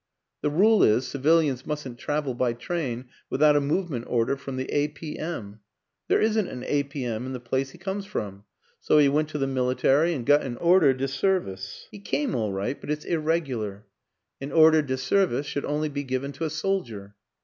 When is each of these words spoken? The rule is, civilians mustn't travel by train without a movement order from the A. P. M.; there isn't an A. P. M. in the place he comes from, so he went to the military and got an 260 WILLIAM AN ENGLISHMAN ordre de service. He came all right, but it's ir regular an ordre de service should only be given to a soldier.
The 0.41 0.49
rule 0.49 0.81
is, 0.81 1.07
civilians 1.07 1.63
mustn't 1.67 1.99
travel 1.99 2.33
by 2.33 2.53
train 2.53 3.05
without 3.29 3.55
a 3.55 3.61
movement 3.61 4.05
order 4.07 4.35
from 4.35 4.55
the 4.57 4.65
A. 4.75 4.87
P. 4.87 5.19
M.; 5.19 5.59
there 6.07 6.19
isn't 6.19 6.47
an 6.47 6.63
A. 6.65 6.81
P. 6.81 7.05
M. 7.05 7.27
in 7.27 7.33
the 7.33 7.39
place 7.39 7.69
he 7.69 7.77
comes 7.77 8.07
from, 8.07 8.43
so 8.79 8.97
he 8.97 9.07
went 9.07 9.29
to 9.29 9.37
the 9.37 9.45
military 9.45 10.15
and 10.15 10.25
got 10.25 10.41
an 10.41 10.57
260 10.57 10.57
WILLIAM 10.57 10.73
AN 10.73 11.49
ENGLISHMAN 11.49 11.49
ordre 11.51 11.53
de 11.53 11.55
service. 11.55 11.87
He 11.91 11.99
came 11.99 12.33
all 12.33 12.51
right, 12.51 12.81
but 12.81 12.89
it's 12.89 13.05
ir 13.05 13.19
regular 13.19 13.85
an 14.41 14.51
ordre 14.51 14.81
de 14.83 14.97
service 14.97 15.45
should 15.45 15.65
only 15.65 15.87
be 15.89 16.03
given 16.03 16.31
to 16.31 16.45
a 16.45 16.49
soldier. 16.49 17.13